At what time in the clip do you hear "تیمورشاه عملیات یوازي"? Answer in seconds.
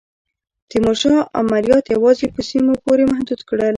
0.69-2.27